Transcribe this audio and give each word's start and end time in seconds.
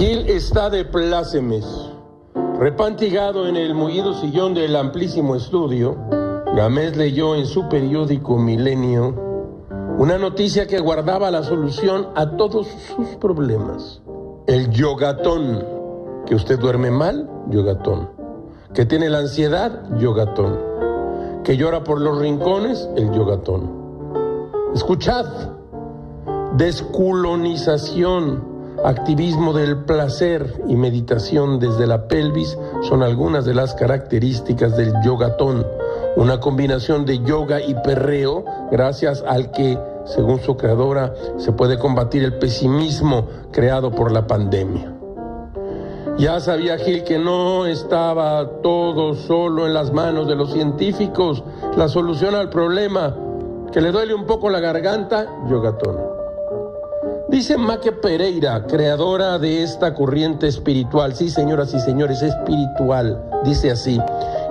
Gil 0.00 0.30
está 0.30 0.70
de 0.70 0.86
plácemes. 0.86 1.66
Repantigado 2.58 3.46
en 3.46 3.56
el 3.56 3.74
mullido 3.74 4.14
sillón 4.14 4.54
del 4.54 4.74
amplísimo 4.74 5.36
estudio, 5.36 5.94
Gamés 6.56 6.96
leyó 6.96 7.34
en 7.34 7.44
su 7.44 7.68
periódico 7.68 8.38
Milenio 8.38 9.14
una 9.98 10.16
noticia 10.16 10.66
que 10.66 10.80
guardaba 10.80 11.30
la 11.30 11.42
solución 11.42 12.08
a 12.14 12.30
todos 12.38 12.66
sus 12.96 13.08
problemas. 13.16 14.00
El 14.46 14.70
yogatón. 14.70 15.66
Que 16.24 16.34
usted 16.34 16.58
duerme 16.58 16.90
mal, 16.90 17.28
yogatón. 17.50 18.08
Que 18.72 18.86
tiene 18.86 19.10
la 19.10 19.18
ansiedad, 19.18 19.82
yogatón. 19.98 20.58
Que 21.44 21.58
llora 21.58 21.84
por 21.84 22.00
los 22.00 22.18
rincones, 22.18 22.88
el 22.96 23.12
yogatón. 23.12 23.70
Escuchad. 24.72 25.26
Desculonización 26.56 28.49
activismo 28.84 29.52
del 29.52 29.84
placer 29.84 30.62
y 30.68 30.76
meditación 30.76 31.58
desde 31.58 31.86
la 31.86 32.08
pelvis 32.08 32.56
son 32.82 33.02
algunas 33.02 33.44
de 33.44 33.54
las 33.54 33.74
características 33.74 34.76
del 34.76 34.92
yogatón, 35.04 35.66
una 36.16 36.40
combinación 36.40 37.04
de 37.04 37.18
yoga 37.20 37.60
y 37.60 37.74
perreo 37.74 38.44
gracias 38.70 39.22
al 39.26 39.50
que, 39.50 39.78
según 40.06 40.40
su 40.40 40.56
creadora, 40.56 41.14
se 41.38 41.52
puede 41.52 41.78
combatir 41.78 42.24
el 42.24 42.38
pesimismo 42.38 43.28
creado 43.52 43.90
por 43.90 44.12
la 44.12 44.26
pandemia. 44.26 44.94
Ya 46.18 46.40
sabía 46.40 46.76
Gil 46.78 47.04
que 47.04 47.18
no 47.18 47.66
estaba 47.66 48.60
todo 48.62 49.14
solo 49.14 49.66
en 49.66 49.72
las 49.72 49.92
manos 49.92 50.28
de 50.28 50.34
los 50.34 50.52
científicos. 50.52 51.42
La 51.76 51.88
solución 51.88 52.34
al 52.34 52.50
problema, 52.50 53.16
que 53.72 53.80
le 53.80 53.90
duele 53.90 54.14
un 54.14 54.26
poco 54.26 54.50
la 54.50 54.60
garganta, 54.60 55.26
yogatón. 55.48 56.19
Dice 57.30 57.56
Maque 57.56 57.92
Pereira, 57.92 58.66
creadora 58.66 59.38
de 59.38 59.62
esta 59.62 59.94
corriente 59.94 60.48
espiritual, 60.48 61.14
sí 61.14 61.30
señoras 61.30 61.72
y 61.72 61.78
señores, 61.78 62.22
espiritual, 62.22 63.22
dice 63.44 63.70
así, 63.70 64.00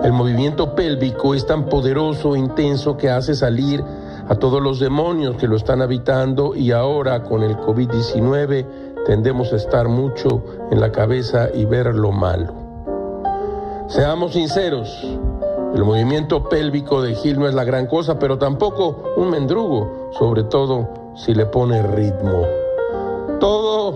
el 0.01 0.13
movimiento 0.13 0.75
pélvico 0.75 1.35
es 1.35 1.45
tan 1.45 1.65
poderoso 1.65 2.35
e 2.35 2.39
intenso 2.39 2.95
que 2.95 3.09
hace 3.09 3.35
salir 3.35 3.83
a 4.29 4.35
todos 4.35 4.61
los 4.61 4.79
demonios 4.79 5.35
que 5.35 5.49
lo 5.49 5.57
están 5.57 5.81
habitando 5.81 6.55
y 6.55 6.71
ahora 6.71 7.21
con 7.23 7.43
el 7.43 7.57
COVID-19 7.57 8.65
tendemos 9.05 9.51
a 9.51 9.57
estar 9.57 9.89
mucho 9.89 10.41
en 10.71 10.79
la 10.79 10.93
cabeza 10.93 11.49
y 11.53 11.65
ver 11.65 11.93
lo 11.93 12.13
malo. 12.13 12.53
Seamos 13.89 14.31
sinceros, 14.31 15.05
el 15.75 15.83
movimiento 15.83 16.47
pélvico 16.47 17.01
de 17.01 17.13
Gil 17.15 17.39
no 17.39 17.47
es 17.49 17.53
la 17.53 17.65
gran 17.65 17.87
cosa, 17.87 18.17
pero 18.17 18.37
tampoco 18.37 19.03
un 19.17 19.31
mendrugo, 19.31 20.11
sobre 20.17 20.43
todo 20.43 21.13
si 21.17 21.33
le 21.33 21.45
pone 21.45 21.83
ritmo. 21.83 22.68
Todo, 23.39 23.93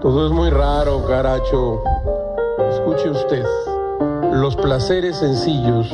todo 0.00 0.26
es 0.26 0.32
muy 0.32 0.50
raro, 0.50 1.04
caracho. 1.06 1.82
Escuche 2.70 3.10
usted, 3.10 3.44
los 4.32 4.56
placeres 4.56 5.16
sencillos 5.16 5.88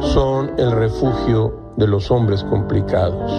son 0.00 0.52
el 0.58 0.70
refugio 0.72 1.52
de 1.76 1.86
los 1.86 2.10
hombres 2.10 2.44
complicados. 2.44 3.32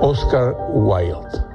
Oscar 0.00 0.56
Wilde. 0.72 1.51